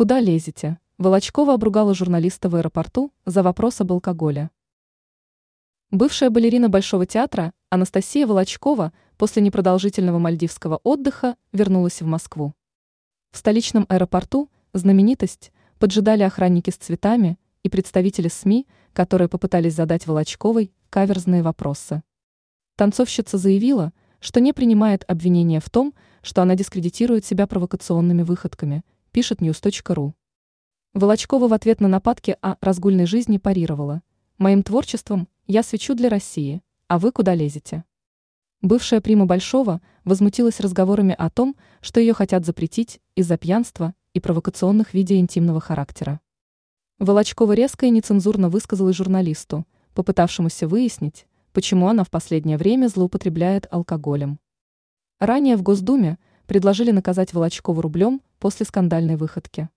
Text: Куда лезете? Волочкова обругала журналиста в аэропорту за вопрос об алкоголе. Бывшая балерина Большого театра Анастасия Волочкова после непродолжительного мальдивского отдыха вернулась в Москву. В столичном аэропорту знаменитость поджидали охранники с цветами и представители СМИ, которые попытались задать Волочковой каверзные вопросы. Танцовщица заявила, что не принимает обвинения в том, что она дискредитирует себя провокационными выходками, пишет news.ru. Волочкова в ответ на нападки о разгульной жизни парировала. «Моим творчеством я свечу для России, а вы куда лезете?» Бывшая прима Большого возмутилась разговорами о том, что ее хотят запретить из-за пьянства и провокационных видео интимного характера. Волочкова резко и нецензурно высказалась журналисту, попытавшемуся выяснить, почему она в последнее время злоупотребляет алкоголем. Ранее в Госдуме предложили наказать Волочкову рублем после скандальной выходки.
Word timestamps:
Куда 0.00 0.18
лезете? 0.18 0.78
Волочкова 0.96 1.52
обругала 1.52 1.92
журналиста 1.92 2.48
в 2.48 2.56
аэропорту 2.56 3.12
за 3.26 3.42
вопрос 3.42 3.82
об 3.82 3.92
алкоголе. 3.92 4.48
Бывшая 5.90 6.30
балерина 6.30 6.70
Большого 6.70 7.04
театра 7.04 7.52
Анастасия 7.68 8.26
Волочкова 8.26 8.94
после 9.18 9.42
непродолжительного 9.42 10.18
мальдивского 10.18 10.80
отдыха 10.84 11.36
вернулась 11.52 12.00
в 12.00 12.06
Москву. 12.06 12.54
В 13.30 13.36
столичном 13.36 13.84
аэропорту 13.90 14.48
знаменитость 14.72 15.52
поджидали 15.78 16.22
охранники 16.22 16.70
с 16.70 16.76
цветами 16.76 17.38
и 17.62 17.68
представители 17.68 18.28
СМИ, 18.28 18.66
которые 18.94 19.28
попытались 19.28 19.74
задать 19.74 20.06
Волочковой 20.06 20.72
каверзные 20.88 21.42
вопросы. 21.42 22.02
Танцовщица 22.76 23.36
заявила, 23.36 23.92
что 24.18 24.40
не 24.40 24.54
принимает 24.54 25.04
обвинения 25.08 25.60
в 25.60 25.68
том, 25.68 25.92
что 26.22 26.40
она 26.40 26.54
дискредитирует 26.54 27.26
себя 27.26 27.46
провокационными 27.46 28.22
выходками, 28.22 28.82
пишет 29.10 29.40
news.ru. 29.40 30.12
Волочкова 30.94 31.48
в 31.48 31.52
ответ 31.52 31.80
на 31.80 31.88
нападки 31.88 32.36
о 32.42 32.56
разгульной 32.60 33.06
жизни 33.06 33.38
парировала. 33.38 34.02
«Моим 34.38 34.62
творчеством 34.62 35.28
я 35.46 35.62
свечу 35.62 35.94
для 35.94 36.08
России, 36.08 36.62
а 36.88 36.98
вы 36.98 37.12
куда 37.12 37.34
лезете?» 37.34 37.84
Бывшая 38.62 39.00
прима 39.00 39.26
Большого 39.26 39.80
возмутилась 40.04 40.60
разговорами 40.60 41.14
о 41.16 41.30
том, 41.30 41.56
что 41.80 42.00
ее 42.00 42.12
хотят 42.12 42.44
запретить 42.44 43.00
из-за 43.14 43.38
пьянства 43.38 43.94
и 44.12 44.20
провокационных 44.20 44.92
видео 44.92 45.16
интимного 45.16 45.60
характера. 45.60 46.20
Волочкова 46.98 47.52
резко 47.52 47.86
и 47.86 47.90
нецензурно 47.90 48.48
высказалась 48.48 48.96
журналисту, 48.96 49.66
попытавшемуся 49.94 50.68
выяснить, 50.68 51.26
почему 51.52 51.88
она 51.88 52.04
в 52.04 52.10
последнее 52.10 52.58
время 52.58 52.88
злоупотребляет 52.88 53.66
алкоголем. 53.70 54.38
Ранее 55.18 55.56
в 55.56 55.62
Госдуме 55.62 56.18
предложили 56.46 56.90
наказать 56.90 57.32
Волочкову 57.32 57.80
рублем 57.80 58.20
после 58.40 58.66
скандальной 58.66 59.16
выходки. 59.16 59.68